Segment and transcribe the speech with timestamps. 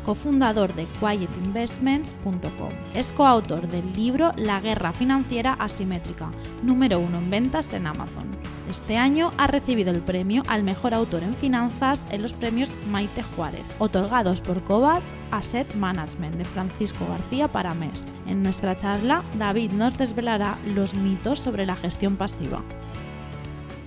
[0.00, 2.70] cofundador de quietinvestments.com.
[2.94, 6.30] Es coautor del libro La guerra financiera asimétrica,
[6.62, 8.28] número uno en ventas en Amazon.
[8.70, 13.22] Este año ha recibido el premio al mejor autor en finanzas en los premios Maite
[13.22, 18.04] Juárez, otorgados por Covas Asset Management de Francisco García Paramés.
[18.28, 22.62] En nuestra charla, David nos desvelará los mitos sobre la gestión pasiva.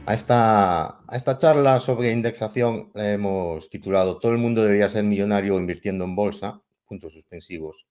[0.06, 5.04] A esta, a esta charla sobre indexación la hemos titulado Todo el mundo debería ser
[5.04, 7.88] millonario invirtiendo en bolsa, puntos suspensivos,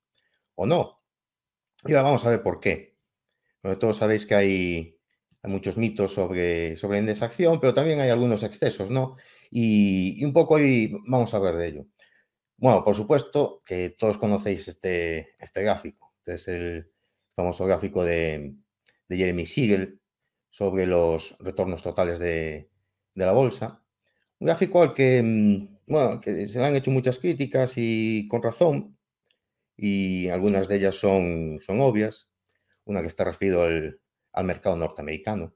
[0.55, 1.01] o no.
[1.87, 2.97] Y ahora vamos a ver por qué.
[3.79, 4.98] Todos sabéis que hay
[5.43, 9.16] hay muchos mitos sobre, sobre indexación, pero también hay algunos excesos, ¿no?
[9.51, 11.87] Y, un poco hoy vamos a ver de ello.
[12.57, 16.15] Bueno, por supuesto que todos conocéis este, este gráfico.
[16.18, 16.93] Este es el
[17.35, 18.55] famoso gráfico de,
[19.09, 20.01] Jeremy Siegel
[20.53, 22.71] sobre los retornos totales de,
[23.15, 23.83] la bolsa.
[24.39, 28.43] Un gráfico al que, mm, bueno, que se le han hecho muchas críticas y con
[28.43, 28.97] razón,
[29.77, 32.29] y algunas de ellas son, son obvias.
[32.85, 34.01] Una que está referido al,
[34.33, 35.55] al mercado norteamericano.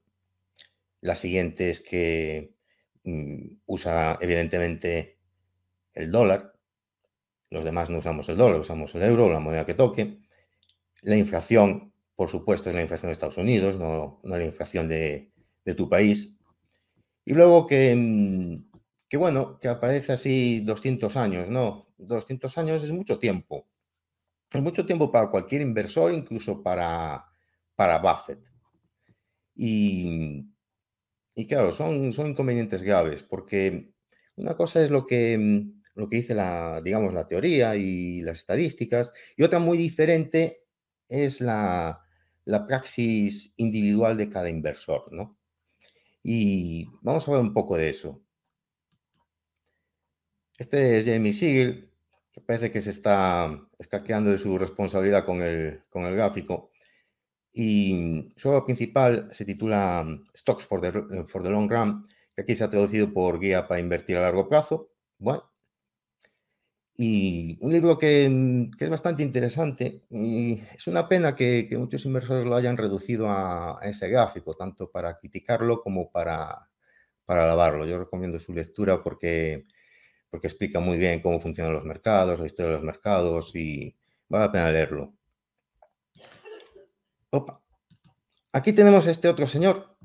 [1.01, 2.55] La siguiente es que
[3.05, 5.19] mm, usa evidentemente
[5.95, 6.55] el dólar.
[7.51, 10.19] Los demás no usamos el dólar, usamos el euro, la moneda que toque.
[11.03, 15.33] La inflación, por supuesto, es la inflación de Estados Unidos, no, la inflación de,
[15.77, 16.39] tu país.
[17.25, 18.71] Y luego que, mm,
[19.09, 21.89] que, bueno, que aparece así 200 años, ¿no?
[21.99, 23.69] 200 años es mucho tiempo.
[24.53, 27.27] Es mucho tiempo para cualquier inversor, incluso para,
[27.75, 28.41] para Buffett.
[29.55, 30.47] Y,
[31.35, 33.93] y claro, son, son inconvenientes graves, porque
[34.37, 39.13] una cosa es lo que, lo que dice la, digamos, la teoría y las estadísticas,
[39.37, 40.63] y otra muy diferente
[41.09, 42.06] es la,
[42.47, 45.39] la praxis individual de cada inversor, ¿no?
[46.23, 48.23] Y vamos a ver un poco de eso.
[50.59, 51.91] Este es Jamie Siegel,
[52.33, 56.71] que parece que se está escaqueando de su responsabilidad con el, con el gráfico.
[57.53, 62.05] Y su obra principal se titula mm, Stocks for the, eh, for the Long Run,
[62.35, 64.93] que aquí se ha traducido por Guía para invertir a largo plazo.
[65.19, 65.51] Bueno,
[66.99, 71.77] y un libro que, mm, que, es bastante interesante y es una pena que, que
[71.77, 76.69] muchos inversores lo hayan reducido a, ese gráfico, tanto para criticarlo como para,
[77.27, 77.87] para alabarlo.
[77.87, 79.67] Yo recomiendo su lectura porque,
[80.31, 83.95] porque explica muy bien cómo funcionan los mercados, la historia de los mercados y
[84.29, 85.15] vale la pena leerlo.
[88.53, 89.99] Aquí tenemos este otro señor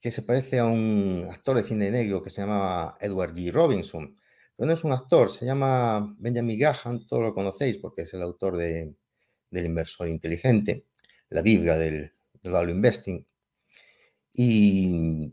[0.00, 3.52] que se parece a un actor de cine negro que se llama Edward G.
[3.52, 4.16] Robinson.
[4.60, 8.20] Pero no es un actor, se llama Benjamin Graham, todos lo conocéis porque es el
[8.20, 8.94] autor de,
[9.50, 10.84] del inversor inteligente,
[11.30, 12.12] la Biblia del,
[12.42, 13.26] del value investing.
[14.34, 15.32] Y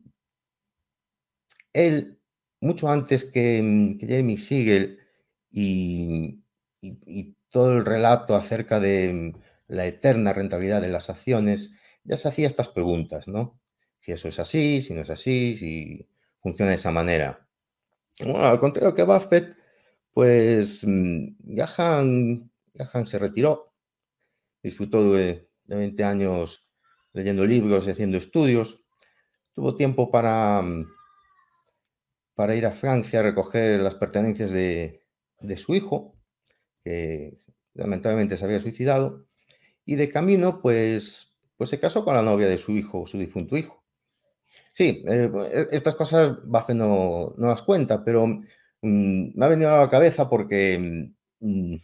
[1.73, 2.21] él,
[2.61, 4.97] mucho antes que, Jeremy Siegel
[5.51, 6.41] y,
[6.79, 9.35] y todo el relato acerca de
[9.67, 11.73] la eterna rentabilidad de las acciones,
[12.05, 13.59] ya se hacía estas preguntas, ¿no?
[13.99, 16.07] Si eso es así, si no es así, si
[16.39, 17.46] funciona de esa manera.
[18.19, 19.55] Bueno, al contrario que Buffett,
[20.11, 23.73] pues Gahan, mm, se retiró,
[24.63, 26.67] disfrutó de, 20 años
[27.13, 28.83] leyendo libros y haciendo estudios,
[29.53, 30.87] tuvo tiempo para, mm,
[32.33, 35.03] para ir a Francia a recoger las pertenencias de,
[35.39, 36.15] de su hijo,
[36.83, 37.37] que
[37.73, 39.27] lamentablemente se había suicidado,
[39.85, 43.57] y de camino, pues, pues se casó con la novia de su hijo, su difunto
[43.57, 43.86] hijo.
[44.77, 48.43] Sí, eh, e, estas cosas Buffett no, no, las cuenta, pero mm,
[49.37, 51.75] me ha venido a la cabeza porque mm,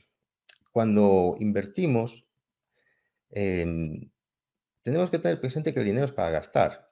[0.74, 2.26] cuando invertimos,
[3.32, 4.10] em,
[4.84, 6.92] tenemos que tener presente que el dinero es para gastar.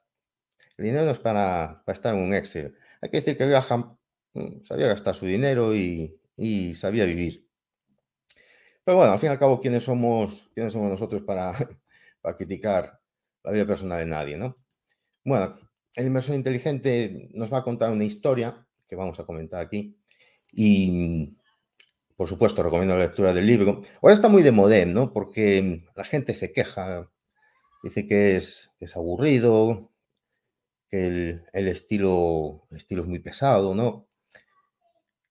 [0.78, 2.76] El dinero no es para, para estar en un Excel.
[3.02, 3.96] Hay que decir que Graham
[4.34, 7.48] mm, sabía gastar su dinero y, y sabía vivir.
[8.84, 11.52] Pero bueno, al fin y al cabo, ¿quiénes somos, quiénes somos nosotros para,
[12.20, 13.00] para criticar
[13.44, 14.56] la vida personal de nadie, no?
[15.24, 15.58] Bueno,
[15.96, 19.96] el inversor inteligente nos va a contar una historia que vamos a comentar aquí
[20.52, 21.38] y,
[22.16, 23.80] por supuesto, recomiendo la lectura del libro.
[24.02, 25.12] Ahora está muy de moda, ¿no?
[25.12, 27.10] Porque la gente se queja,
[27.82, 29.90] dice que es, aburrido,
[30.88, 34.08] que el, estilo, es muy pesado, ¿no?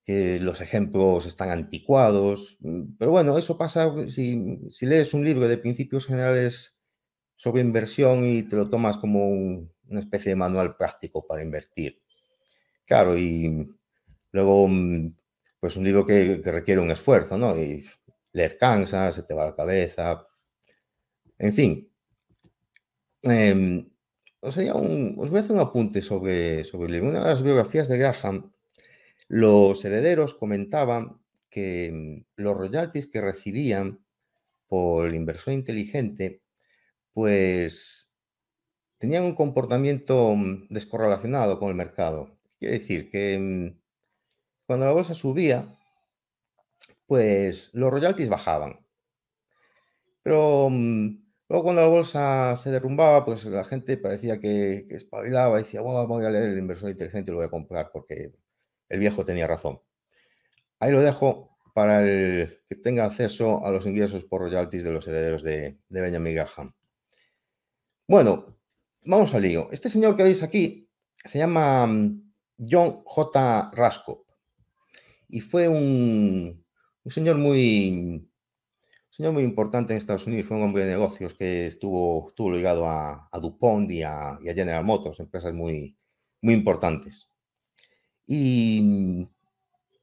[0.04, 2.58] que los ejemplos están anticuados,
[2.98, 6.76] pero bueno, eso pasa si, lees un libro de principios generales
[7.36, 12.02] sobre inversión y te lo tomas como una especie de manual práctico para invertir.
[12.86, 13.70] Claro, y
[14.32, 15.16] luego, mm,
[15.60, 17.58] pues un libro que, requiere un esfuerzo, ¿no?
[17.58, 17.86] Y
[18.34, 20.28] leer cansa, se te va la cabeza,
[21.38, 21.92] en fin.
[23.24, 23.90] Em,
[24.40, 24.68] os, voy
[25.38, 28.52] a hacer un apunte sobre, sobre Una de las biografías de Graham,
[29.28, 34.04] los herederos comentaban que mm, los royalties que recibían
[34.68, 36.42] por el inversor inteligente,
[37.14, 38.11] pues
[39.02, 42.38] tenían un comportamiento mm, descorrelacionado con el mercado.
[42.60, 43.82] Quiere decir que mm,
[44.68, 45.78] cuando la bolsa subía,
[47.08, 48.86] pues los royalties bajaban.
[50.24, 55.82] Pero luego cuando la bolsa se derrumbaba, pues la gente parecía que, espabilaba y decía,
[55.82, 58.32] voy a leer el inversor inteligente y lo voy a comprar porque
[58.88, 59.82] el viejo tenía razón.
[60.80, 65.08] Ahí lo dejo para el que tenga acceso a los ingresos por royalties de los
[65.08, 66.74] herederos de, Benjamin Graham.
[68.08, 68.61] Bueno,
[69.04, 69.70] vamos al lío.
[69.72, 70.90] Este señor que veis aquí
[71.24, 72.34] se llama mm,
[72.70, 73.72] John J.
[73.74, 74.26] Rasco
[75.28, 76.66] y fue un,
[77.06, 78.28] señor muy
[79.22, 82.88] señor muy importante en Estados Unidos, fue un hombre de negocios que estuvo, estuvo ligado
[82.88, 85.96] a, DuPont y a, General Motors, empresas muy,
[86.42, 87.30] muy importantes.
[88.26, 89.28] Y,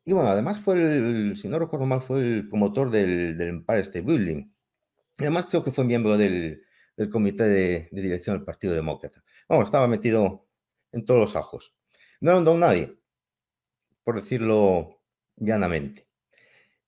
[0.06, 4.52] bueno, además fue el, si no recuerdo mal, fue el promotor del, Empire State Building.
[5.18, 6.62] Y además creo que fue miembro del,
[7.10, 9.22] comité de, dirección del Partido Demócrata.
[9.48, 10.48] Vamos, estaba metido
[10.92, 11.74] en todos los ajos.
[12.20, 12.98] No era un nadie,
[14.02, 15.00] por decirlo
[15.36, 16.08] llanamente.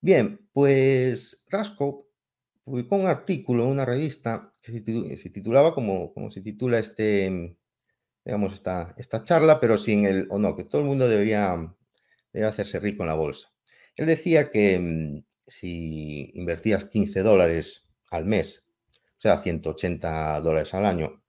[0.00, 2.08] Bien, pues Rasco
[2.64, 4.72] publicó un artículo en una revista que
[5.16, 7.58] se, titulaba como, como se titula este,
[8.24, 11.56] digamos, esta, esta charla, pero sin el o no, que todo el mundo debería,
[12.46, 13.52] hacerse rico en la bolsa.
[13.96, 18.64] Él decía que mm, si invertías 15 dólares al mes,
[19.20, 21.22] o sea, 180 dólares al año,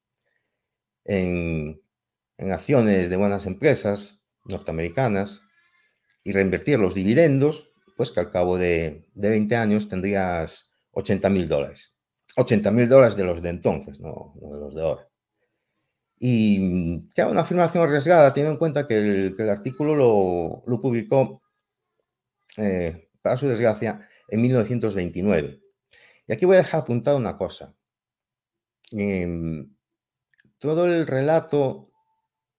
[1.04, 1.82] en,
[2.38, 5.42] acciones de buenas empresas norteamericanas
[6.24, 11.50] y reinvertir los dividendos, pues que al cabo de, de 20 años tendrías 80 mil
[11.50, 11.94] dólares.
[12.38, 15.10] 80 mil dólares de los de entonces, no, de los de ahora.
[16.18, 19.00] Y que una afirmación arriesgada, teniendo en cuenta que
[19.38, 21.42] el, artículo lo, publicó,
[22.56, 25.60] eh, para su desgracia, en 1929.
[26.28, 27.76] Y aquí voy a dejar apuntado una cosa.
[28.92, 29.76] Em,
[30.58, 31.92] todo el relato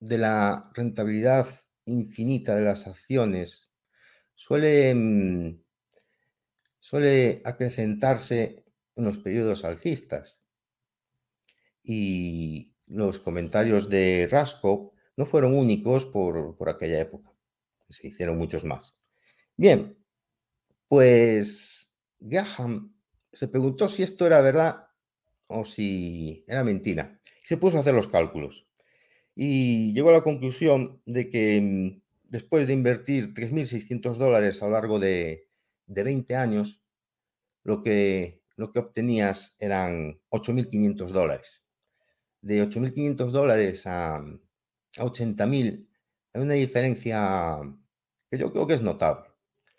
[0.00, 1.46] de la rentabilidad
[1.84, 3.72] infinita de las acciones
[4.34, 5.62] suele, em,
[6.80, 8.64] suele acrecentarse
[8.96, 10.40] en los periodos alcistas.
[11.82, 17.32] Y, los comentarios de Rasco no fueron únicos por, aquella época.
[17.88, 18.94] Se hicieron muchos más.
[19.56, 19.96] Bien,
[20.88, 21.90] pues
[22.20, 22.94] Graham
[23.32, 24.88] se preguntó si esto era verdad
[25.52, 27.20] o si era mentira.
[27.44, 28.66] se puso a hacer los cálculos.
[29.34, 34.72] Y llegó a la conclusión de que mm, después de invertir 3.600 dólares a lo
[34.72, 35.48] largo de,
[35.86, 36.80] 20 años,
[37.64, 41.62] lo que, lo que obtenías eran 8.500 dólares
[42.42, 44.20] de 8.500 dólares a, a
[44.98, 45.88] 80.000,
[46.34, 47.60] hay una diferencia
[48.30, 49.30] que yo creo que es notable,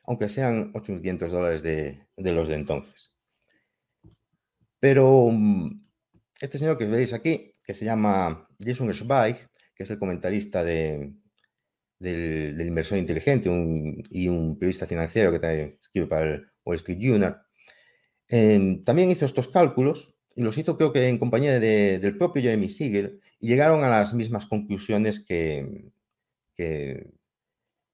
[0.07, 3.12] aunque sean 8.500 dólares de, los de entonces.
[4.83, 5.81] Pero mm,
[6.41, 9.37] este señor que veis aquí, que se llama Jason Zweig,
[9.73, 11.13] que es el comentarista de,
[11.99, 13.49] del, inversor inteligente
[14.09, 17.41] y un periodista financiero que escribe para el Wall Street Journal,
[18.27, 22.67] em, también hizo estos cálculos y los hizo creo que en compañía del propio Jeremy
[22.67, 25.93] Siegel y llegaron a las mismas conclusiones que,
[26.55, 27.09] que,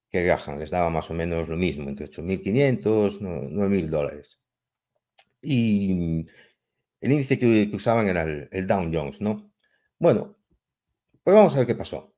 [0.09, 3.23] que les daba más o menos lo mismo, entre 8.500 y
[3.55, 4.39] 9.000 dólares.
[5.41, 6.25] Y
[7.01, 9.51] el índice que, usaban era el, el, Dow Jones, ¿no?
[9.97, 10.37] Bueno,
[11.23, 12.13] pues vamos a ver qué pasó.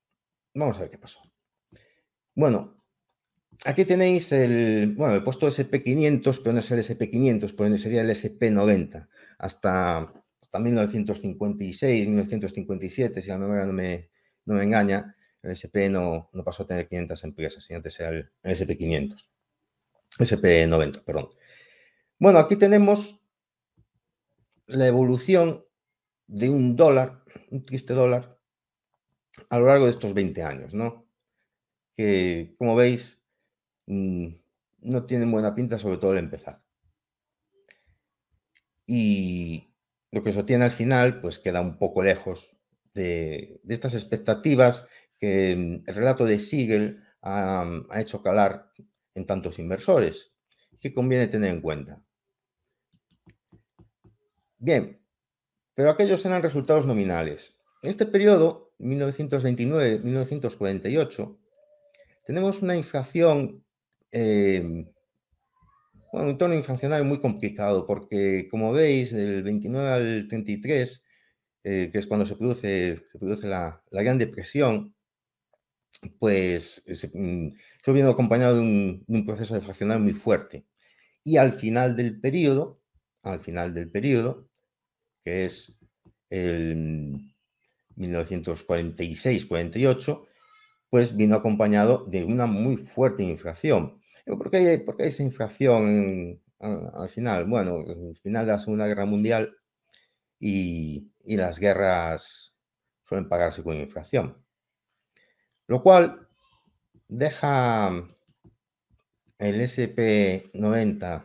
[0.53, 1.21] Vamos a ver qué pasó.
[2.35, 2.81] Bueno,
[3.65, 8.09] aquí tenéis el, bueno, he puesto SP500, pero no es el SP500, pero sería el
[8.09, 9.07] SP90
[9.37, 10.13] hasta,
[10.53, 14.09] 1956, 1957, si la memoria no me,
[14.45, 18.09] no me engaña, el SP no, no, pasó a tener 500 empresas, y antes era
[18.09, 19.25] el, SP500,
[20.19, 21.29] SP90, perdón.
[22.19, 23.20] Bueno, aquí tenemos
[24.71, 25.65] la evolución
[26.27, 28.39] de un dólar, un triste dólar,
[29.49, 31.07] a lo largo de estos 20 años, ¿no?
[31.95, 33.23] Que, como veis,
[33.87, 34.27] mm,
[34.81, 36.61] no tienen buena pinta, sobre todo al empezar.
[38.85, 39.73] Y
[40.11, 42.55] lo que se obtiene al final, pues queda un poco lejos
[42.93, 44.87] de, estas expectativas
[45.17, 48.71] que mm, el relato de Siegel ha, hecho calar
[49.13, 50.31] en tantos inversores,
[50.79, 52.03] que conviene tener en cuenta.
[54.63, 55.01] Bien,
[55.73, 57.55] pero aquellos eran resultados nominales.
[57.81, 61.39] En este periodo, 1929-1948,
[62.27, 63.65] tenemos una inflación,
[64.11, 64.85] eh,
[66.13, 71.03] un entorno inflacionario muy complicado, porque como veis, del 29 al 33,
[71.63, 74.93] eh, que es cuando se produce, se produce la, Gran Depresión,
[76.19, 76.83] pues
[77.15, 77.47] mm,
[77.81, 80.67] eso viene acompañado de un, de un proceso deflacionario muy fuerte.
[81.23, 82.79] Y al final del periodo,
[83.23, 84.50] al final del periodo,
[85.23, 85.79] que es
[86.29, 87.31] el
[87.95, 90.27] 1946-48,
[90.89, 93.99] pues vino acompañado de una muy fuerte inflación.
[94.25, 97.45] ¿Por qué por qué esa inflación al, final?
[97.45, 99.55] Bueno, al final de la Segunda Guerra Mundial
[100.39, 102.57] y, y las guerras
[103.03, 104.37] suelen pagarse con inflación.
[105.67, 106.27] Lo cual
[107.07, 107.89] deja
[109.37, 111.23] el SP90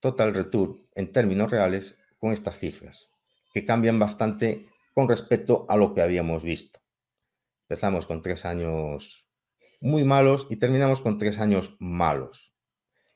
[0.00, 3.08] Total Return en términos reales con estas cifras,
[3.54, 6.80] que cambian bastante con respecto a lo que habíamos visto.
[7.68, 9.28] Empezamos con tres años
[9.80, 12.52] muy malos y terminamos con tres años malos.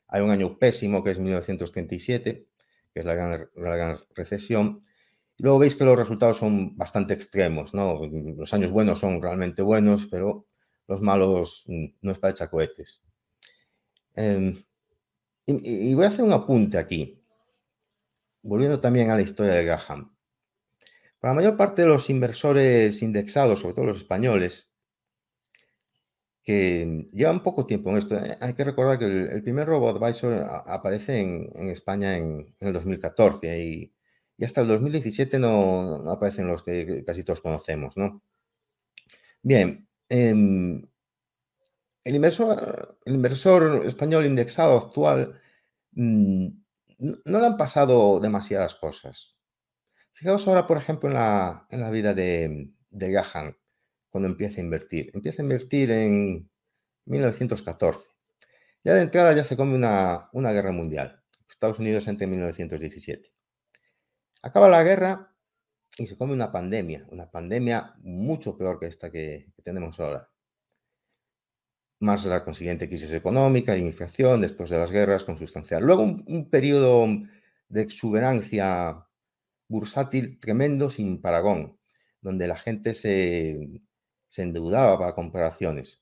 [0.07, 2.47] Hay un año pésimo que es 1937,
[2.95, 4.85] que es la gran, recesión.
[5.37, 8.01] Y luego veis que los resultados son bastante extremos, ¿no?
[8.37, 10.47] Los años buenos son realmente buenos, pero
[10.87, 13.03] los malos mm, no es para echar cohetes.
[14.15, 14.55] Em,
[15.47, 17.20] y, voy a hacer un apunte aquí,
[18.43, 20.15] volviendo también a la historia de Graham.
[21.19, 24.71] Para la mayor parte de los inversores indexados, sobre todo los españoles,
[26.43, 30.43] que llevan poco tiempo en esto, eh, hay que recordar que el, primer Robo Advisor
[30.67, 33.95] aparece en, España en, el 2014 y,
[34.43, 38.23] hasta el 2017 no, aparecen los que casi todos conocemos, ¿no?
[39.43, 40.83] Bien, em,
[42.05, 45.41] el inversor, el inversor español indexado actual
[45.93, 46.49] mm,
[47.01, 49.37] no le han pasado demasiadas cosas.
[50.13, 53.57] Fijaos ahora, por ejemplo, en la, en la vida de, de Gahan,
[54.11, 55.11] cuando empieza a invertir.
[55.15, 56.51] Empieza a invertir en
[57.07, 58.09] 1914.
[58.85, 61.23] Ya de entrada ya se come una, una guerra mundial.
[61.49, 63.33] Estados Unidos entre 1917.
[64.43, 65.35] Acaba la guerra
[65.99, 70.30] y se come una pandemia, una pandemia mucho peor que esta que tenemos ahora
[72.01, 75.85] más la consiguiente crisis económica e inflación después de las guerras consustancial.
[75.85, 77.07] Luego un, periodo
[77.69, 79.07] de exuberancia
[79.69, 81.79] bursátil tremendo sin paragón,
[82.23, 83.83] donde la gente se,
[84.37, 86.01] endeudaba para comprar acciones.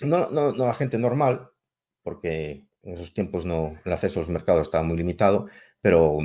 [0.00, 1.50] No, no, la gente normal,
[2.02, 5.48] porque en esos tiempos no, el acceso a los mercados estaba muy limitado,
[5.80, 6.18] pero,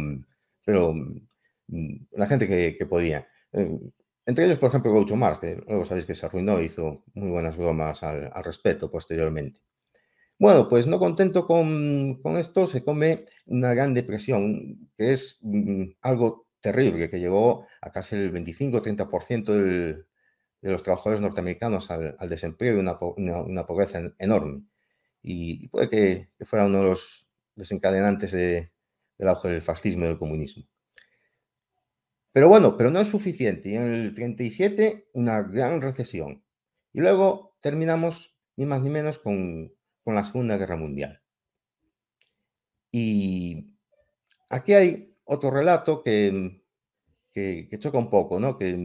[0.65, 3.27] pero mm, la gente que, que podía.
[4.29, 7.31] Entre ellos, por ejemplo, Groucho Marx, que luego sabéis que se arruinó e hizo muy
[7.31, 9.59] buenas bromas al, respecto posteriormente.
[10.37, 16.47] Bueno, pues no contento con, esto, se come una gran depresión, que es mm, algo
[16.61, 20.05] terrible, que llegó a casi el 25-30% de
[20.61, 24.61] los trabajadores norteamericanos al, desempleo y una, pobreza enorme.
[25.23, 28.69] Y, puede que, fuera uno de los desencadenantes del
[29.27, 30.65] auge del fascismo y del comunismo.
[32.31, 33.69] Pero bueno, pero no es suficiente.
[33.69, 36.43] Y en el 37, una gran recesión.
[36.93, 39.73] Y luego terminamos ni más ni menos con,
[40.05, 41.21] la Segunda Guerra Mundial.
[42.91, 43.75] Y
[44.49, 46.63] aquí hay otro relato que,
[47.31, 48.57] que, choca un poco, ¿no?
[48.57, 48.75] Que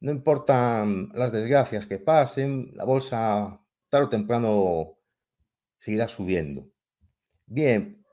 [0.00, 4.98] no importan las desgracias que pasen, la bolsa tarde o temprano
[5.78, 6.70] seguirá subiendo.
[7.46, 8.04] Bien,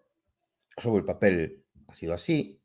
[0.77, 2.60] sobre el papel ha sido así,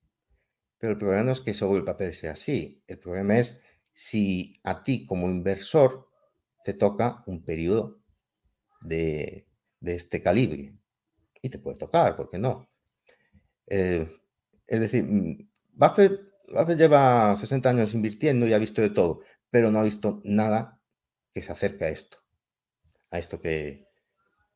[0.79, 2.83] pero el problema no es que sobre el papel sea así.
[2.87, 3.61] El problema es
[3.93, 6.09] si a ti como inversor
[6.65, 8.01] te toca un periodo
[8.83, 9.47] de,
[9.81, 10.75] este calibre.
[11.41, 12.69] Y te puede tocar, ¿por qué no?
[13.67, 14.07] Eh,
[14.67, 16.21] es decir, mm, Buffett,
[16.77, 20.81] lleva 60 años invirtiendo y ha visto de todo, pero no ha visto nada
[21.33, 22.19] que se acerque a esto,
[23.11, 23.87] a esto que,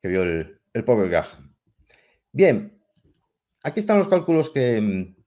[0.02, 1.56] vio el, el pobre Graham.
[2.32, 2.82] Bien,
[3.62, 5.19] aquí están los cálculos que, mm,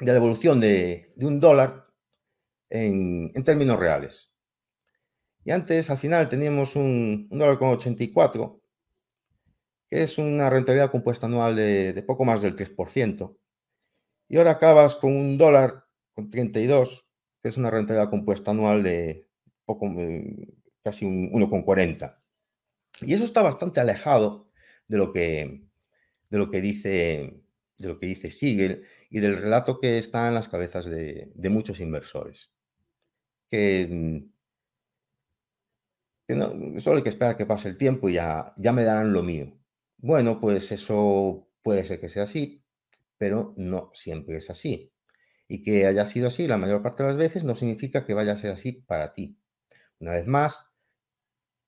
[0.00, 1.86] de la evolución de, un dólar
[2.70, 4.30] en, términos reales.
[5.44, 8.60] Y antes, al final, teníamos un, dólar con 84,
[9.88, 13.36] que es una rentabilidad compuesta anual de, poco más del 3%.
[14.28, 15.84] Y ahora acabas con un dólar
[16.14, 17.06] con 32,
[17.42, 19.28] que es una rentabilidad compuesta anual de
[19.64, 19.92] poco,
[20.82, 22.18] casi un 1,40.
[23.02, 24.50] Y eso está bastante alejado
[24.88, 25.62] de lo que,
[26.30, 27.46] de lo que dice
[27.78, 31.80] de lo que dice Siegel y del relato que está en las cabezas de, muchos
[31.80, 32.50] inversores.
[33.48, 34.36] Que, mm,
[36.28, 39.22] no, solo hay que esperar que pase el tiempo y ya, ya me darán lo
[39.22, 39.56] mío.
[39.98, 42.64] Bueno, pues eso puede ser que sea así,
[43.18, 44.92] pero no siempre es así.
[45.48, 48.32] Y que haya sido así la mayor parte de las veces no significa que vaya
[48.32, 49.38] a ser así para ti.
[50.00, 50.66] Una vez más,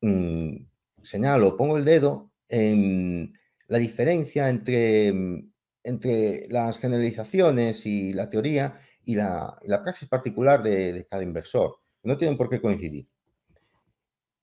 [0.00, 0.56] mm,
[1.02, 5.52] señalo, pongo el dedo en la diferencia entre, mm,
[5.88, 11.78] entre las generalizaciones y la teoría y la, praxis particular de, cada inversor.
[12.02, 13.08] No tienen por qué coincidir.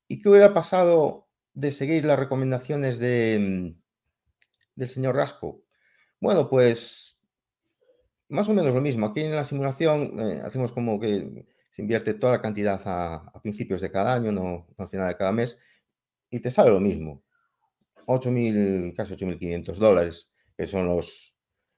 [0.07, 3.81] ¿Y qué hubiera pasado de seguir las recomendaciones de, mm,
[4.75, 5.61] del señor Rasco?
[6.19, 7.19] Bueno, pues
[8.29, 9.05] más o menos lo mismo.
[9.05, 13.81] Aquí en la simulación eh, hacemos como que se invierte toda la cantidad a, principios
[13.81, 15.59] de cada año, no, al final de cada mes,
[16.29, 17.23] y te sale lo mismo.
[18.07, 21.34] 8.000, casi 8.500 dólares, que son los,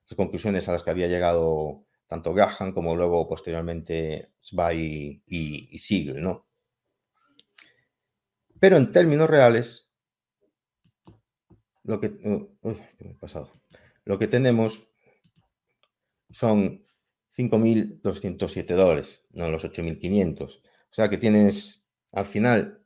[0.08, 5.78] las conclusiones a las que había llegado tanto Graham como luego posteriormente Zwei y, y
[5.78, 6.46] Siegel, ¿no?
[8.58, 9.88] Pero en términos reales,
[11.84, 12.12] lo que,
[13.20, 13.52] pasado?
[14.04, 14.82] Lo que tenemos
[16.30, 16.84] son
[17.36, 20.56] 5.207 dólares, no los 8.500.
[20.56, 20.60] O
[20.90, 22.84] sea que tienes al final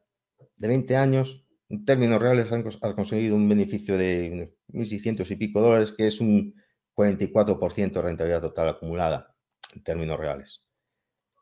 [0.57, 5.93] de 20 años, en términos reales, has conseguido un beneficio de 1.600 y pico dólares,
[5.93, 6.55] que es un
[6.95, 9.35] 44% de rentabilidad total acumulada
[9.75, 10.65] en términos reales.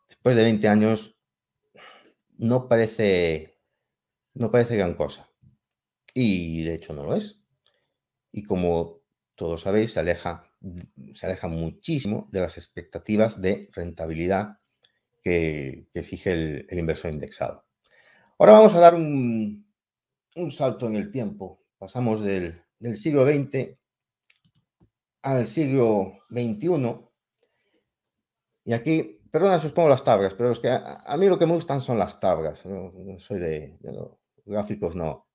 [0.09, 1.17] Después de 20 años,
[2.39, 3.59] no parece,
[4.35, 5.31] no parece gran cosa.
[6.15, 7.41] Y de hecho no lo es.
[8.33, 9.01] Y como
[9.35, 10.51] todos sabéis, se aleja
[11.15, 14.59] se aleja muchísimo de las expectativas de rentabilidad
[15.23, 17.65] que, exige el, inversor indexado.
[18.39, 19.67] Ahora vamos a dar un,
[20.51, 21.63] salto en el tiempo.
[21.79, 22.63] Pasamos del,
[22.95, 23.79] siglo XX
[25.23, 26.99] al siglo XXI.
[28.65, 31.47] Y aquí, perdona si os pongo las tablas, pero es que a, mí lo que
[31.47, 32.63] me gustan son las tablas.
[33.19, 33.79] soy de,
[34.45, 35.27] gráficos, no.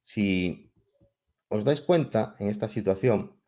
[0.00, 0.72] Si
[1.48, 3.38] os dais cuenta en esta situación,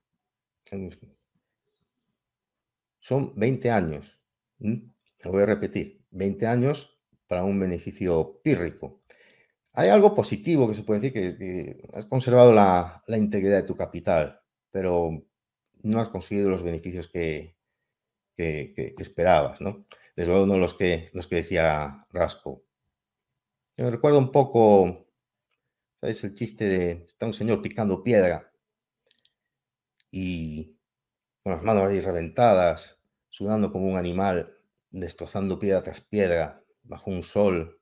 [3.01, 4.21] son 20 años.
[4.59, 9.03] Lo voy a repetir, 20 años para un beneficio pírrico.
[9.75, 14.41] Hay algo positivo que se puede decir, que, has conservado la, integridad de tu capital,
[14.71, 15.11] pero
[15.83, 17.57] no has conseguido los beneficios que,
[18.37, 19.87] esperabas, ¿no?
[20.17, 22.65] Desde luego no los que, los que decía Rasco.
[23.77, 25.11] Me recuerdo un poco
[26.01, 28.51] ¿Sabes el chiste de está un señor picando piedra
[30.11, 30.79] y
[31.43, 34.57] con las manos ahí reventadas, sudando como un animal,
[34.91, 37.80] destrozando piedra tras piedra, bajo un sol,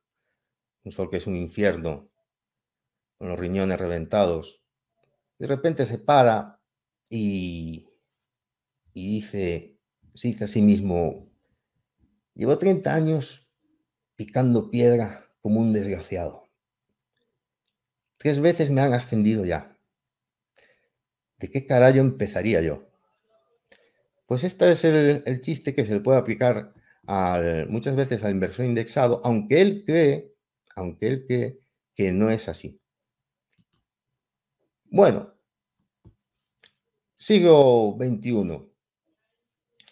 [0.89, 2.09] un sol que es un infierno,
[3.19, 4.63] con los riñones reventados.
[5.37, 6.59] De repente se para
[7.09, 7.87] y,
[8.93, 9.77] y dice,
[10.15, 11.29] se dice a sí mismo,
[12.33, 13.47] llevo 30 años
[14.15, 16.49] picando piedra como un desgraciado.
[18.17, 19.77] Tres veces me han ascendido ya.
[21.37, 22.89] ¿De qué carajo empezaría yo?
[24.25, 26.73] Pues este es el, chiste que se le puede aplicar
[27.69, 30.38] muchas veces al inversor indexado, aunque él cree,
[30.79, 31.59] aunque él cree
[31.93, 32.81] que no es así.
[34.85, 35.33] Bueno,
[37.15, 38.69] siglo XXI.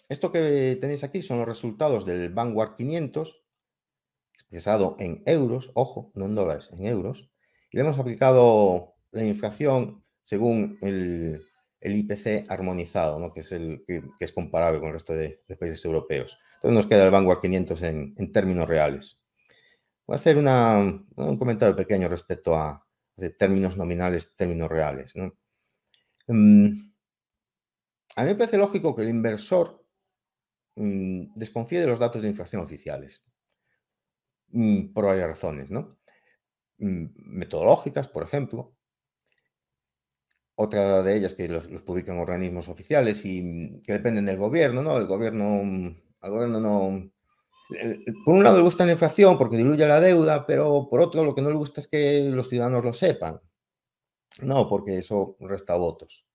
[0.08, 3.44] Esto que tenéis aquí son los resultados del Vanguard 500,
[4.32, 7.30] expresado en euros, ojo, no en dólares, en euros,
[7.70, 11.42] y le hemos aplicado la inflación según el,
[11.80, 13.32] IPC armonizado, ¿no?
[13.32, 16.38] que, es el, que, es comparable con el resto de, países europeos.
[16.56, 19.20] Entonces nos queda el Vanguard 500 en, términos reales.
[20.08, 22.82] Voy a hacer un comentario pequeño respecto a
[23.38, 25.12] términos nominales, términos reales.
[26.26, 26.68] Mm,
[28.16, 29.84] a mí me parece lógico que el inversor
[30.76, 33.22] mm, desconfíe de los datos de inflación oficiales,
[34.48, 35.70] mm, por varias razones.
[35.70, 35.98] ¿no?
[36.78, 38.74] Metodológicas, por ejemplo.
[40.54, 44.96] Otra de ellas que los, publican organismos oficiales y que dependen del gobierno, ¿no?
[44.96, 47.12] El gobierno, al gobierno no...
[48.24, 51.34] Por un lado le gusta la inflación porque diluye la deuda, pero por otro lo
[51.34, 53.40] que no le gusta es que los ciudadanos lo sepan.
[54.42, 56.26] No, porque eso resta votos.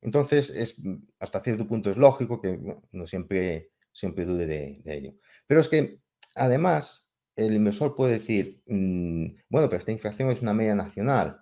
[0.00, 0.76] Entonces, es,
[1.18, 2.58] hasta cierto punto es lógico que
[2.92, 5.14] no siempre, siempre dude de ello.
[5.46, 6.00] Pero es que,
[6.34, 11.40] además, el inversor puede decir, mm, bueno, pero esta inflación es una media nacional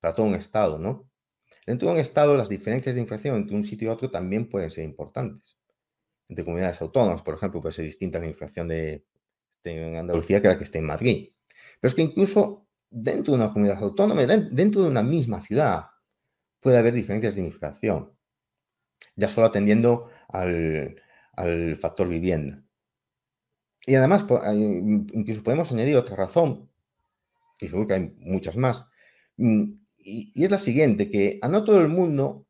[0.00, 1.08] para todo un estado, ¿no?
[1.66, 4.70] Dentro de un estado, las diferencias de inflación entre un sitio y otro también pueden
[4.70, 5.57] ser importantes.
[6.28, 9.04] Entre comunidades autónomas, por ejemplo, puede ser distinta la inflación de,
[9.64, 11.32] en Andalucía que la que está en Madrid.
[11.80, 15.86] Pero es que incluso dentro de una comunidad autónoma, dentro de una misma ciudad,
[16.60, 18.12] puede haber diferencias de inflación,
[19.16, 22.62] ya solo atendiendo al factor vivienda.
[23.86, 24.26] Y además,
[25.14, 26.70] incluso podemos añadir otra razón,
[27.58, 28.86] y seguro que hay muchas más,
[29.38, 29.64] mm,
[29.96, 32.46] y, es la siguiente, que a no todo el mundo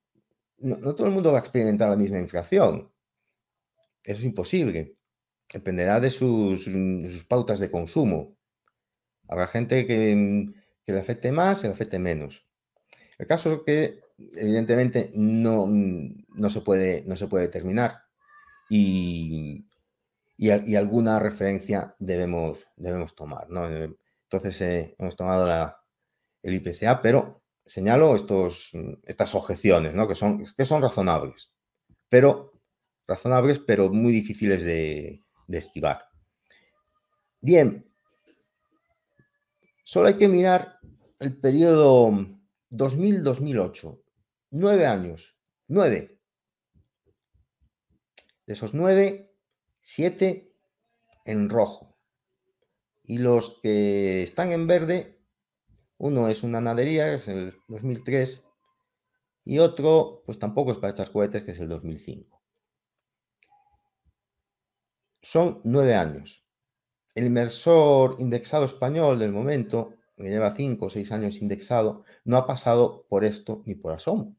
[0.58, 2.90] no, todo el mundo va a experimentar la misma inflación.
[4.02, 4.96] Es imposible.
[5.52, 6.68] Dependerá de sus,
[7.28, 8.36] pautas de consumo.
[9.28, 10.52] Habrá gente que,
[10.86, 12.46] le afecte más y le afecte menos.
[13.18, 14.00] El caso es que,
[14.36, 18.02] evidentemente, no, no, se, puede, no se puede determinar
[18.70, 19.66] y,
[20.36, 23.50] y, alguna referencia debemos, debemos tomar.
[23.50, 23.66] ¿no?
[23.66, 25.82] Entonces, eh, hemos tomado la,
[26.42, 28.70] el IPCA, pero señalo estos,
[29.04, 30.08] estas objeciones, ¿no?
[30.08, 31.52] que, son, que son razonables,
[32.08, 32.57] pero
[33.08, 36.08] razonables, pero muy difíciles de, esquivar.
[37.40, 37.90] Bien,
[39.82, 40.78] solo hay que mirar
[41.18, 42.10] el periodo
[42.70, 44.02] 2000-2008,
[44.50, 46.20] nueve años, nueve.
[48.46, 49.34] De esos nueve,
[49.80, 50.52] siete
[51.24, 51.96] en rojo.
[53.04, 55.18] Y los que están en verde,
[55.96, 58.44] uno es una nadería, que es el 2003,
[59.46, 62.37] y otro, pues tampoco es para echar cohetes, que es el 2005.
[65.28, 66.42] Son nueve años.
[67.14, 72.46] El inversor indexado español del momento, que lleva cinco o seis años indexado, no ha
[72.46, 74.38] pasado por esto ni por asomo.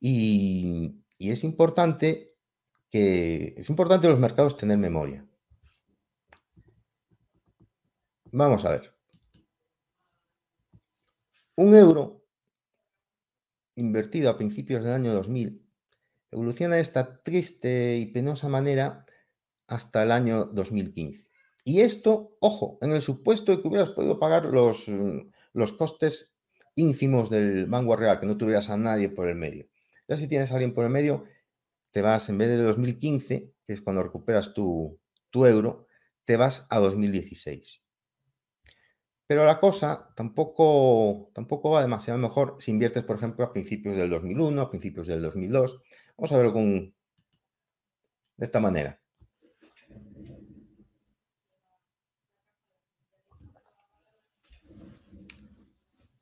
[0.00, 2.38] Y, es importante
[2.88, 5.28] que es importante los mercados tener memoria.
[8.32, 8.94] Vamos a ver.
[11.54, 12.24] Un euro
[13.74, 15.69] invertido a principios del año 2000
[16.30, 19.04] evoluciona de esta triste y penosa manera
[19.66, 21.26] hasta el año 2015.
[21.64, 24.86] Y esto, ojo, en el supuesto de que hubieras podido pagar los,
[25.52, 26.34] los costes
[26.74, 29.66] ínfimos del Vanguard Real, que no tuvieras a nadie por el medio.
[30.08, 31.24] Ya si tienes a alguien por el medio,
[31.90, 34.98] te vas, en vez de 2015, que es cuando recuperas tu,
[35.30, 35.86] tu euro,
[36.24, 37.82] te vas a 2016.
[39.26, 44.10] Pero la cosa tampoco, tampoco va demasiado mejor si inviertes, por ejemplo, a principios del
[44.10, 45.80] 2001, a principios del 2002.
[46.20, 46.94] Vamos a verlo con,
[48.36, 49.00] de esta manera.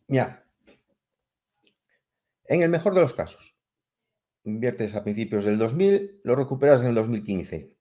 [0.06, 0.44] Ya.
[2.44, 3.56] En el mejor de los casos,
[4.44, 7.74] inviertes a principios del 2000, lo recuperas en el 2015.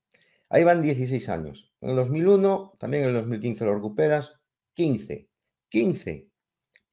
[0.49, 1.71] Ahí van 16 años.
[1.81, 4.41] En el 2001, también en el 2015 lo recuperas,
[4.73, 5.29] 15.
[5.69, 6.31] 15.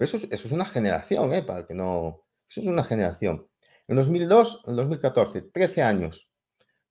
[0.01, 1.43] eso, es, una generación, ¿eh?
[1.43, 2.27] Para que no.
[2.47, 3.49] Eso es una generación.
[3.87, 6.31] En 2002, en 2014, 13 años.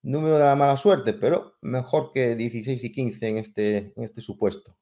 [0.03, 4.21] Número de la mala suerte, pero mejor que 16 y 15 en este, en este
[4.21, 4.77] supuesto.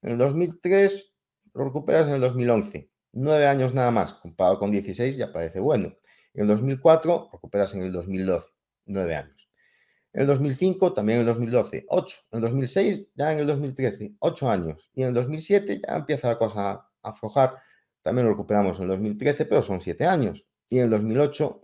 [0.00, 1.14] En el 2003
[1.54, 2.90] lo recuperas en el 2011.
[3.12, 4.14] 9 años nada más.
[4.14, 5.94] Comparado con 16 ya parece bueno.
[6.34, 8.48] En el 2004 recuperas en el 2012.
[8.86, 9.48] 9 años.
[10.14, 12.16] En el 2005, también en el 2012, 8.
[12.32, 14.90] En el 2006, ya en el 2013, 8 años.
[14.94, 17.56] Y en el 2007 ya empieza la cosa a aflojar.
[18.02, 20.44] También lo recuperamos en el 2013, pero son 7 años.
[20.72, 21.60] Y en el 2008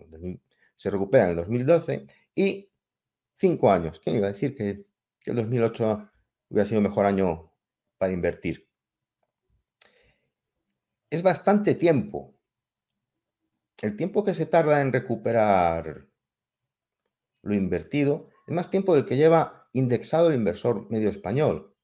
[0.75, 2.71] se recupera en el 2012 y
[3.37, 3.99] 5 años.
[3.99, 4.85] ¿Quién iba a decir que,
[5.19, 6.11] que el 2008
[6.49, 7.51] hubiera sido el mejor año
[7.97, 8.69] para invertir?
[11.09, 12.35] Es bastante tiempo.
[13.81, 16.07] El tiempo que se tarda en recuperar
[17.41, 21.75] lo invertido es más tiempo del que lleva indexado el inversor medio español,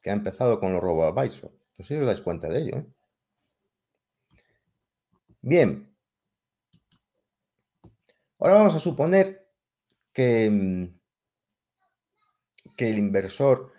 [0.00, 1.52] que ha empezado con los robo-advisor.
[1.76, 2.76] No sé si os dais cuenta de ello.
[2.78, 2.86] ¿eh?
[5.42, 5.95] Bien.
[8.38, 9.48] Ahora vamos a suponer
[10.12, 10.98] que, mm,
[12.76, 13.72] que el inversor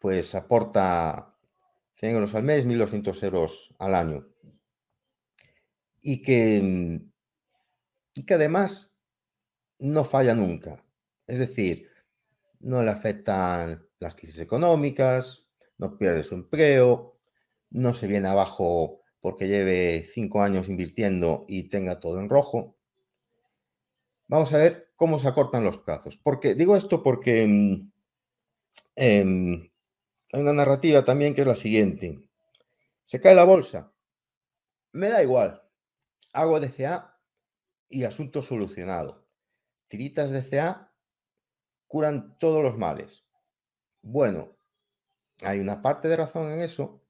[0.00, 1.34] pues aporta
[1.94, 4.28] 100 euros al mes, 1.200 euros al año.
[6.02, 7.10] Y que, mm,
[8.14, 8.96] y que además
[9.78, 10.84] no falla nunca.
[11.26, 11.88] Es decir,
[12.60, 15.46] no le afectan las crisis económicas,
[15.78, 17.18] no pierde su empleo,
[17.70, 22.75] no se viene abajo porque lleve cinco años invirtiendo y tenga todo en rojo.
[24.28, 26.16] Vamos a ver cómo se acortan los plazos.
[26.16, 27.42] Porque digo esto porque
[28.96, 29.70] hay
[30.32, 32.28] una narrativa también que es la siguiente.
[33.04, 33.92] Se cae la bolsa.
[34.92, 35.62] Me da igual.
[36.32, 37.20] Hago DCA
[37.88, 39.28] y asunto solucionado.
[39.88, 40.92] Tiritas DCA
[41.86, 43.24] curan todos los males.
[44.02, 44.56] Bueno,
[45.44, 47.02] hay una parte de razón en eso,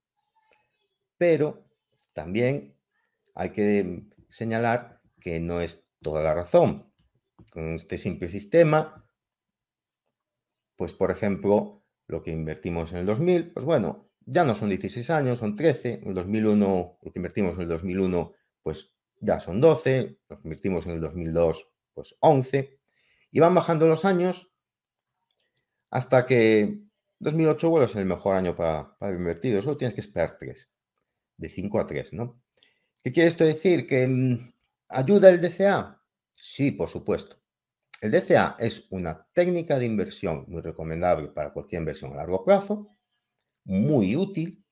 [1.16, 1.64] pero
[2.12, 2.76] también
[3.35, 6.92] hay que señalar que no es toda la razón.
[7.52, 9.09] Con este simple sistema,
[10.76, 15.09] pues por ejemplo, lo que invertimos en el 2000, pues bueno, ya no son 16
[15.11, 16.00] años, son 13.
[16.02, 18.32] En el 2001, lo que invertimos en el 2001,
[18.62, 20.18] pues ya son 12.
[20.28, 22.78] Lo que invertimos en el 2002, pues 11.
[23.30, 24.50] Y van bajando los años
[25.90, 26.82] hasta que
[27.20, 29.62] 2008 vuelve a ser el mejor año para, para invertir.
[29.62, 30.68] Solo tienes que esperar tres,
[31.37, 32.42] de 5 a 3, ¿no?
[33.02, 33.87] ¿Qué quiere esto decir?
[33.87, 34.52] Que, mm,
[34.88, 35.95] ¿Ayuda el DCA?
[36.37, 37.37] Sí, por supuesto.
[38.01, 42.90] El DCA es una técnica de inversión muy recomendable para cualquier inversión a largo plazo,
[43.64, 44.64] muy útil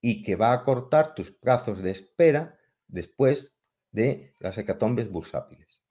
[0.00, 3.54] y que va a cortar tus plazos de espera después
[3.92, 5.82] de las hecatombes bursátiles.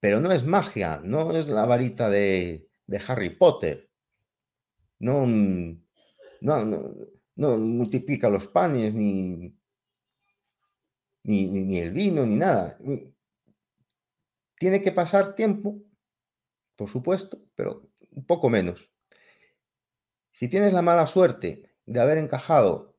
[0.00, 2.68] Pero no es magia, no es la varita de,
[3.06, 3.90] Harry Potter.
[4.98, 5.26] No,
[6.40, 9.54] no, multiplica los panes, ni,
[11.24, 12.78] ni el vino, ni nada.
[14.58, 15.82] Tiene que pasar tiempo,
[16.76, 18.90] por supuesto, pero un poco menos.
[20.32, 22.96] Si tienes la mala suerte de haber encajado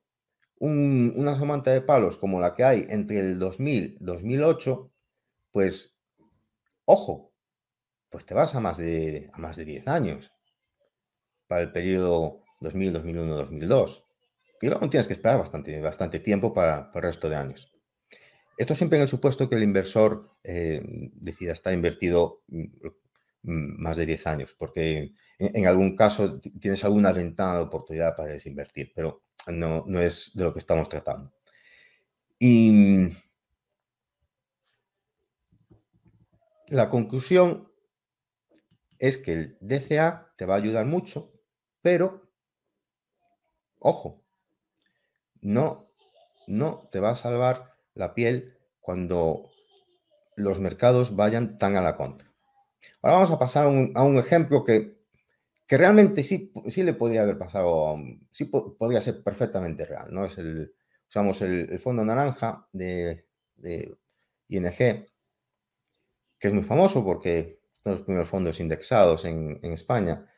[0.60, 4.92] una somanta de palos como la que hay entre el 2000 y 2008,
[5.52, 5.98] pues,
[6.86, 7.34] ojo,
[8.10, 10.32] pues te vas a más de, a más de 10 años
[11.48, 14.06] para el periodo 2000, 2001, 2002.
[14.62, 17.75] Y luego tienes que esperar bastante, bastante tiempo para, el resto de años.
[18.58, 20.82] Esto siempre en el supuesto que el inversor eh,
[21.14, 22.64] decida estar invertido mm,
[23.44, 28.32] mm, más de 10 años, porque en, algún caso tienes alguna ventana de oportunidad para
[28.32, 31.34] desinvertir, pero no, no es de lo que estamos tratando.
[32.40, 33.10] Y
[36.68, 37.72] la conclusión
[39.00, 41.34] es que el DCA te va a ayudar mucho,
[41.82, 42.32] pero,
[43.80, 44.24] ojo,
[45.42, 45.92] no,
[46.48, 49.50] no te va a salvar la piel cuando
[50.36, 52.32] los mercados vayan tan a la contra.
[53.02, 55.00] Ahora vamos a pasar a un, ejemplo que,
[55.66, 57.98] que, realmente sí, sí le podía haber pasado,
[58.32, 60.26] sí podría ser perfectamente real, ¿no?
[60.26, 60.74] Es el,
[61.10, 63.26] usamos el, fondo naranja de,
[64.50, 65.08] ING, que
[66.40, 70.30] es muy famoso porque son los primeros fondos indexados en, España.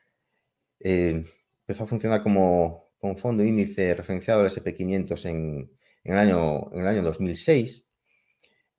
[0.79, 1.23] Eh,
[1.61, 5.76] empezó a funcionar como, con fondo índice referenciado al SP500 en,
[6.13, 7.87] el año, en el año 2006.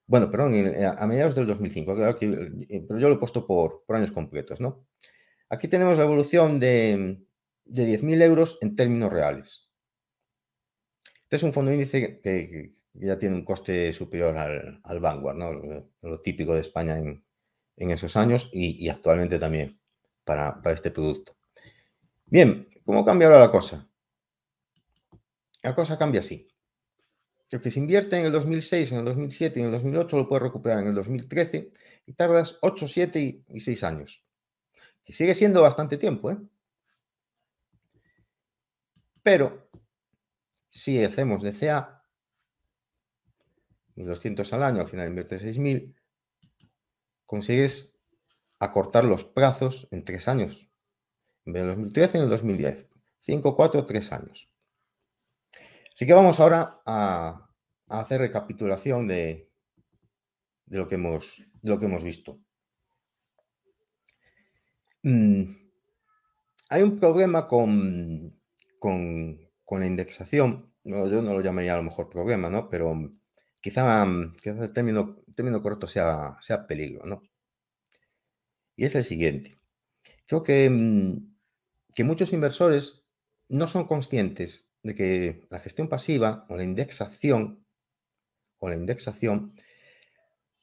[0.07, 4.13] Bueno, perdón, a mediados del 2005, eh, pero yo lo he puesto por, por años
[4.13, 4.87] completos, ¿no?
[5.51, 7.21] Aquí tenemos la evolución de,
[7.65, 9.69] de 10.000 euros en términos reales.
[11.23, 15.53] Este es un fondo índice que, ya tiene un coste superior al, al Vanguard, ¿no?
[15.53, 17.23] lo, típico de España en,
[17.77, 19.79] en esos años y, actualmente también
[20.25, 21.37] para, para, este producto.
[22.27, 23.89] Bien, ¿cómo cambia ahora la cosa?
[25.63, 26.48] La cosa cambia así.
[27.51, 30.29] Lo que se invierte en el 2006, en el 2007 y en el 2008 lo
[30.29, 31.73] puedes recuperar en el 2013
[32.07, 34.23] y tardas 8, 7 y 6 años.
[35.05, 36.39] Que sigue siendo bastante tiempo, ¿eh?
[39.23, 39.71] Pero
[40.71, 42.03] si hacemos DCA,
[43.97, 45.95] 1.200 al año, al final invierte 6.000,
[47.27, 47.95] consigues
[48.59, 50.71] acortar los plazos en 3 años.
[51.45, 52.87] En vez del 2013 en el 2010.
[53.21, 54.48] 5, 4, 3 años.
[55.99, 57.51] Así que vamos ahora a,
[57.89, 59.51] hacer recapitulación de,
[60.67, 62.39] lo que hemos, lo que hemos visto.
[65.03, 65.43] Mm,
[66.69, 68.41] hay un problema con,
[68.79, 70.73] con, la indexación.
[70.85, 72.69] yo no lo llamaría a lo mejor problema, ¿no?
[72.69, 72.95] Pero
[73.61, 77.23] quizá, el, término, término correcto sea, sea peligro, ¿no?
[78.77, 79.59] Y es el siguiente.
[80.29, 81.37] Creo que, mm,
[81.93, 83.05] que muchos inversores
[83.49, 87.65] no son conscientes de que la gestión pasiva o la indexación
[88.59, 89.55] o la indexación,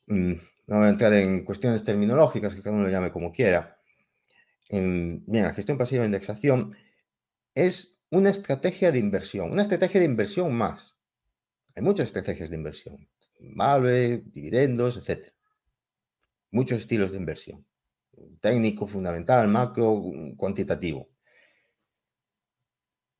[0.07, 0.33] mm,
[0.67, 3.79] no voy a entrar en cuestiones terminológicas, que cada uno lo llame como quiera.
[4.69, 6.75] bien, la gestión pasiva e indexación
[7.53, 10.95] es una estrategia de inversión, una estrategia de inversión más.
[11.75, 13.07] Hay muchas estrategias de inversión,
[13.39, 15.29] vale, dividendos, etc.
[16.51, 17.65] Muchos estilos de inversión.
[18.41, 20.01] Técnico, fundamental, macro,
[20.35, 21.14] cuantitativo.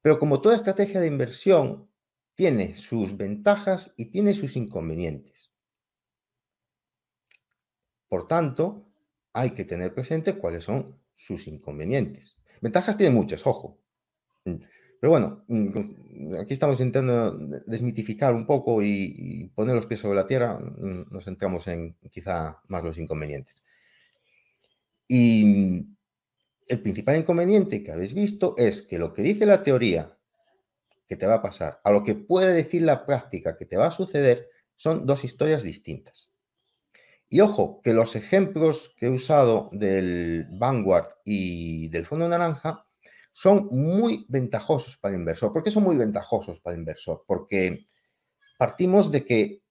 [0.06, 1.90] Pero como toda estrategia de inversión,
[2.36, 5.52] tiene sus ventajas y tiene sus inconvenientes.
[8.08, 8.86] Por tanto,
[9.34, 12.38] hay que tener presente cuáles son sus inconvenientes.
[12.62, 13.80] Ventajas tiene muchas, ojo.
[14.46, 14.58] Mm,
[15.02, 17.32] pero bueno, mm, aquí estamos intentando
[17.66, 20.60] desmitificar un poco y, poner los pies sobre la tierra.
[20.60, 23.64] Mm, nos centramos en quizá más los inconvenientes.
[25.08, 25.95] Y
[26.68, 30.18] el principal inconveniente que habéis visto es que lo que dice la teoría
[31.08, 33.88] que te va a pasar a lo que puede decir la práctica que te va
[33.88, 36.32] a suceder son dos historias distintas.
[37.30, 42.86] Y ojo, que los ejemplos que he usado del Vanguard y del Fondo Naranja
[43.32, 45.52] son muy ventajosos para el inversor.
[45.52, 47.24] ¿Por qué son muy ventajosos para el inversor?
[47.28, 47.86] Porque
[48.58, 49.62] partimos de que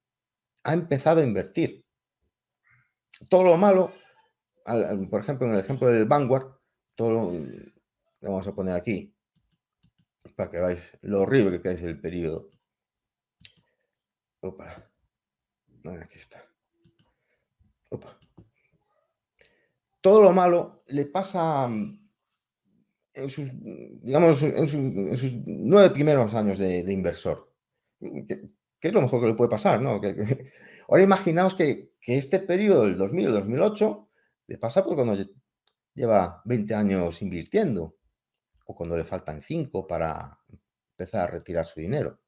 [0.65, 1.85] ha empezado a invertir.
[3.29, 3.93] Todo lo malo,
[5.11, 6.54] por ejemplo, en el ejemplo del Vanguard,
[6.95, 7.33] todo lo,
[8.21, 9.15] vamos a poner aquí,
[10.37, 12.51] para que veáis lo horrible que es el periodo.
[14.41, 14.91] Opa.
[16.01, 16.43] Aquí está.
[20.01, 22.11] todo lo malo le pasa mm,
[23.15, 23.51] en sus,
[24.03, 24.69] digamos, en,
[25.17, 27.51] sus nueve primeros años de, inversor.
[28.01, 29.81] ¿Qué, es lo mejor que le puede pasar?
[29.81, 30.01] ¿no?
[30.89, 34.09] ahora imaginaos que, este periodo del 2000-2008
[34.49, 35.17] le pasa por cuando
[35.95, 37.97] lleva 20 años invirtiendo
[38.67, 40.39] o cuando le faltan 5 para
[40.93, 42.21] empezar a retirar su dinero.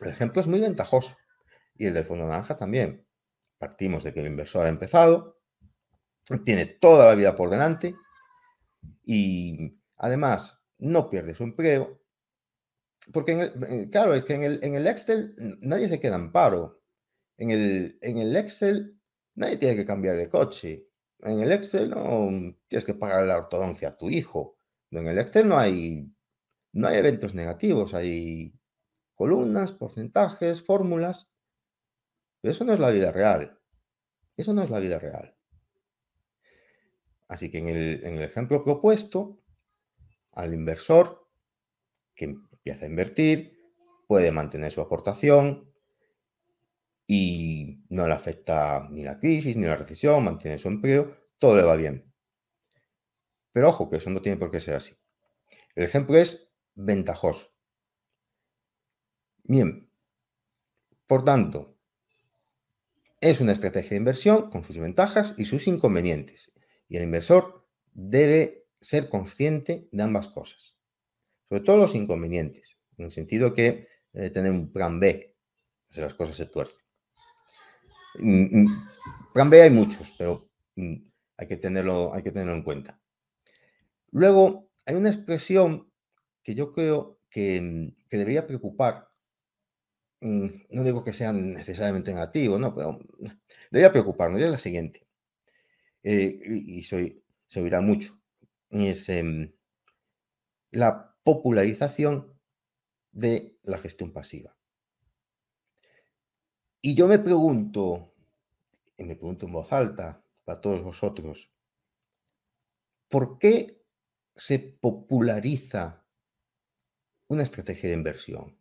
[0.00, 1.16] El ejemplo es muy ventajoso
[1.74, 3.06] y el del fondo naranja también.
[3.58, 5.40] Partimos de que el inversor ha empezado,
[6.44, 7.94] tiene toda la vida por delante
[9.04, 12.02] y además no pierde su empleo.
[13.12, 16.82] Porque, en claro, es que en el, en el, Excel nadie se queda en paro.
[17.36, 18.98] En el, en el Excel
[19.34, 20.88] nadie tiene que cambiar de coche.
[21.26, 22.28] En el Excel no
[22.68, 24.58] tienes que pagar la ortodoncia a tu hijo.
[24.92, 26.08] En el Excel no hay,
[26.72, 28.54] no hay eventos negativos, hay
[29.16, 31.28] columnas, porcentajes, fórmulas.
[32.40, 33.58] Pero eso no es la vida real.
[34.36, 35.36] Eso no es la vida real.
[37.26, 39.42] Así que en el, ejemplo propuesto,
[40.32, 41.28] al inversor
[42.14, 43.58] que empieza a invertir
[44.06, 45.74] puede mantener su aportación
[47.06, 51.62] y no le afecta ni la crisis ni la recesión, mantiene su empleo, todo le
[51.62, 52.12] va bien.
[53.52, 54.94] Pero ojo, que eso no tiene por qué ser así.
[55.74, 57.52] El ejemplo es ventajoso.
[59.44, 59.88] Bien,
[61.06, 61.78] por tanto,
[63.20, 66.52] es una estrategia de inversión con sus ventajas y sus inconvenientes.
[66.88, 70.76] Y el inversor debe ser consciente de ambas cosas,
[71.48, 75.36] sobre todo los inconvenientes, en el sentido que debe tener un plan B,
[75.90, 76.85] si las cosas se tuercen.
[78.18, 78.88] Mm, mm,
[79.32, 80.94] plan B hay muchos, pero mm,
[81.38, 83.00] hay que tenerlo, hay que tenerlo en cuenta.
[84.10, 85.90] Luego, hay una expresión
[86.42, 89.10] que yo creo que, debería preocupar,
[90.20, 92.98] no digo que sea necesariamente negativo, no, pero
[93.70, 95.06] debería preocuparnos, y es la siguiente.
[96.02, 98.18] Eh, y, soy, se oirá mucho,
[98.70, 99.52] es em,
[100.70, 102.32] la popularización
[103.12, 104.55] de la gestión pasiva.
[106.86, 108.14] Y yo me pregunto,
[108.96, 111.50] y me pregunto en voz alta para todos vosotros,
[113.08, 113.82] ¿por qué
[114.36, 116.06] se populariza
[117.26, 118.56] una estrategia de inversión?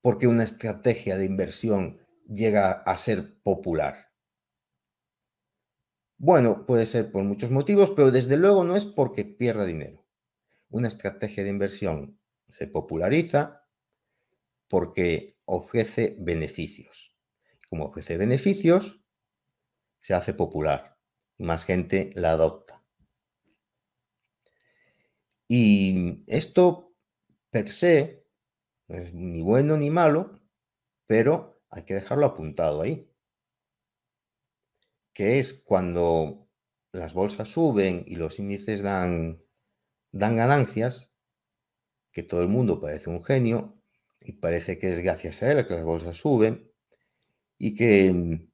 [0.00, 4.10] ¿Por qué una estrategia de inversión llega a ser popular?
[6.18, 10.04] Bueno, puede ser por muchos motivos, pero desde luego no es porque pierda dinero.
[10.70, 13.64] Una estrategia de inversión se populariza
[14.66, 17.11] porque ofrece beneficios.
[17.72, 19.00] Como ofrece beneficios,
[19.98, 20.98] se hace popular
[21.38, 22.84] y más gente la adopta.
[25.48, 26.92] Y esto
[27.48, 28.26] per se
[28.88, 30.42] no es ni bueno ni malo,
[31.06, 33.10] pero hay que dejarlo apuntado ahí
[35.14, 36.50] que es cuando
[36.92, 39.42] las bolsas suben y los índices dan,
[40.10, 41.10] dan ganancias,
[42.10, 43.80] que todo el mundo parece un genio
[44.20, 46.70] y parece que es gracias a él que las bolsas suben
[47.62, 48.48] y que,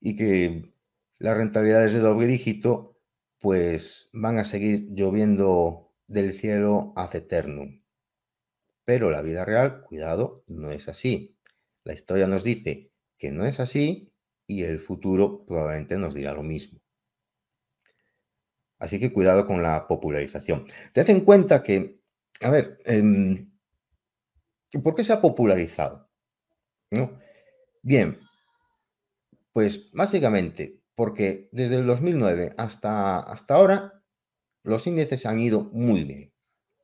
[0.00, 0.74] y que
[1.20, 2.98] las rentabilidades de doble dígito
[3.38, 7.80] pues van a seguir lloviendo del cielo hace eternum.
[8.84, 11.38] Pero la vida real, cuidado, no es así.
[11.84, 14.12] La historia nos dice que no es así
[14.48, 16.80] y el futuro probablemente nos dirá lo mismo.
[18.80, 20.66] Así que cuidado con la popularización.
[20.92, 22.00] Tened en cuenta que,
[22.40, 23.48] a ver, em,
[24.82, 26.10] ¿por qué se ha popularizado?
[26.90, 27.23] ¿No?
[27.86, 28.18] Bien,
[29.52, 34.02] pues básicamente porque desde el 2009 hasta, hasta ahora
[34.62, 36.32] los índices han ido muy bien.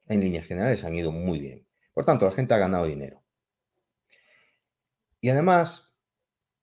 [0.09, 1.67] En líneas generales han ido muy bien.
[1.95, 3.25] Por tanto, la gente ha ganado dinero.
[5.23, 5.97] Y además,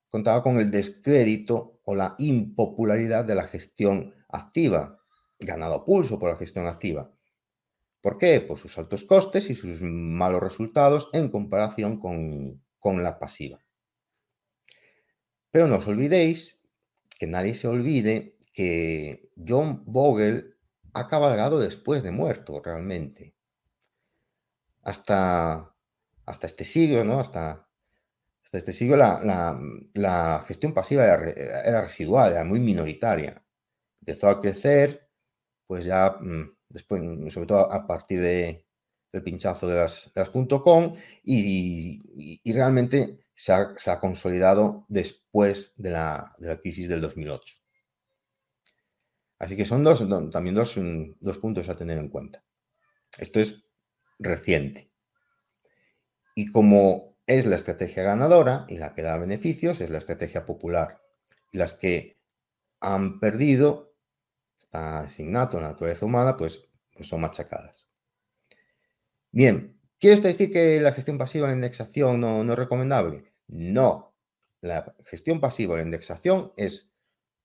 [0.09, 5.01] contaba con el descrédito o la impopularidad de la gestión activa,
[5.39, 7.11] ganado pulso por la gestión activa.
[8.01, 8.39] ¿Por qué?
[8.41, 13.66] Por sus altos costes y sus malos resultados en comparación con, con la pasiva.
[15.51, 16.59] Pero no os olvidéis,
[17.17, 20.55] que nadie se olvide, que John Bogle
[20.93, 23.35] ha cabalgado después de muerto realmente.
[24.83, 25.73] Hasta,
[26.25, 27.19] hasta este siglo, ¿no?
[27.19, 27.67] Hasta
[28.47, 33.43] hasta este siglo la, gestión pasiva era, residual, era muy minoritaria.
[33.99, 35.09] Empezó a crecer,
[35.65, 37.01] pues ya mm, después,
[37.33, 38.65] sobre todo a partir de,
[39.17, 46.87] del pinchazo de las, de .com y, realmente se ha, consolidado después de la, crisis
[46.87, 47.55] del 2008.
[49.39, 50.75] Así que son dos, también dos,
[51.19, 52.43] dos puntos a tener en cuenta.
[53.19, 53.63] Esto es
[54.19, 54.91] reciente.
[56.35, 61.01] Y como es la estrategia ganadora y la que da beneficios, es la estrategia popular.
[61.51, 62.19] Y las que
[62.79, 63.95] han perdido,
[64.59, 66.63] está asignato en la naturaleza humana, pues,
[66.95, 67.86] pues son machacadas.
[69.37, 73.35] Bien, ¿quiere esto decir que la gestión pasiva la indexación no, es recomendable?
[73.45, 74.15] No.
[74.61, 76.91] La gestión pasiva la indexación es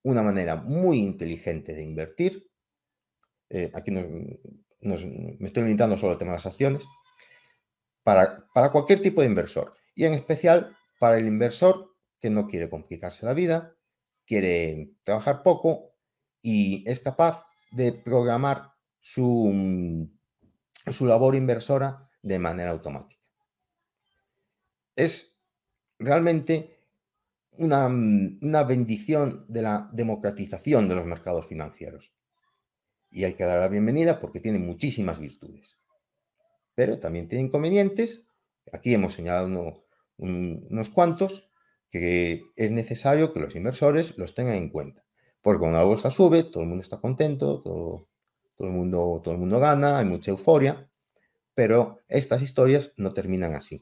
[0.02, 2.48] una manera muy inteligente de invertir.
[3.50, 6.82] Eh, aquí me estoy limitando solo al tema de las acciones.
[8.02, 9.74] Para cualquier tipo de inversor.
[9.94, 13.76] Y en especial para el inversor que no quiere complicarse la vida,
[14.24, 15.92] quiere trabajar poco
[16.40, 20.08] y es capaz de programar su,
[20.90, 23.22] su labor inversora de manera automática.
[24.96, 25.36] Es
[25.98, 26.78] realmente
[27.58, 32.12] una, una, bendición de la democratización de los mercados financieros.
[33.10, 35.76] Y hay que dar la bienvenida porque tiene muchísimas virtudes.
[36.74, 38.22] Pero también tiene inconvenientes.
[38.72, 39.84] Aquí hemos señalado
[40.16, 41.50] unos cuantos
[41.90, 45.04] que es necesario que los inversores los tengan en cuenta.
[45.42, 48.08] Porque cuando la bolsa sube, todo el mundo está contento, todo,
[48.56, 50.88] todo, el, mundo, todo el mundo gana, hay mucha euforia,
[51.54, 53.80] pero estas historias no terminan así.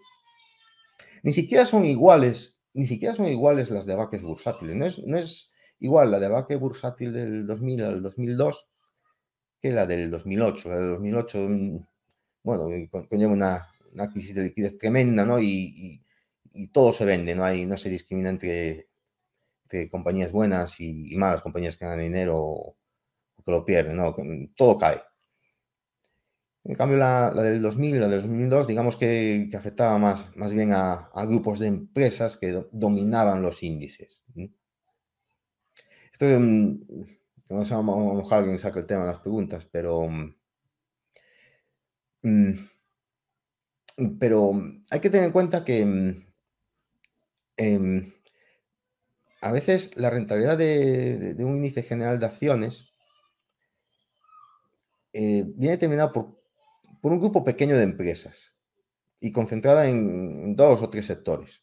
[1.23, 4.77] Ni siquiera son iguales, ni siquiera son iguales las de vaques bursátiles.
[4.77, 8.69] No es, no es igual la de vaque bursátil del 2000 al 2002
[9.61, 10.69] que la del 2008.
[10.69, 11.87] La del 2008, mm,
[12.43, 12.69] bueno,
[13.09, 15.39] conlleva una, una crisis de liquidez tremenda, ¿no?
[15.39, 16.03] Y,
[16.53, 18.89] y todo se vende, no, hay, no se discrimina entre,
[19.91, 22.77] compañías buenas y, malas, compañías que ganan dinero o,
[23.43, 24.15] que lo pierden, no,
[24.57, 25.03] todo cae.
[26.65, 31.11] En cambio, la, del 2000, la del 2002, digamos que, afectaba más, más bien a,
[31.27, 34.23] grupos de empresas que dominaban los índices.
[36.13, 36.81] Esto, mm,
[37.49, 40.09] vamos a, mojar alguien saque el tema de las preguntas, pero...
[42.23, 42.53] Mm,
[44.19, 44.53] pero
[44.91, 45.85] hay que tener en cuenta que,
[47.61, 48.11] Em,
[49.43, 52.90] a veces la rentabilidad de, un índice general de acciones
[55.13, 56.39] eh, viene determinada por,
[57.03, 58.55] un grupo pequeño de empresas
[59.21, 61.63] y concentrada en dos o tres sectores.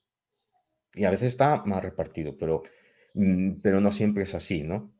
[0.93, 2.64] Y a veces está más repartido, pero,
[3.14, 4.93] mm, pero no siempre es así, ¿no?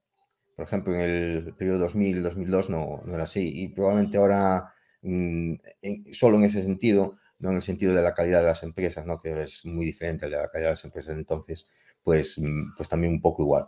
[0.56, 3.52] Por ejemplo, en el periodo 2000-2002 no, no, era así.
[3.54, 5.54] Y probablemente ahora, mm,
[6.12, 9.20] solo en ese sentido, no en el sentido de la calidad de las empresas, ¿no?
[9.20, 11.70] que es muy diferente de la calidad de las empresas, entonces,
[12.04, 13.68] pues, mm, pues también un poco igual.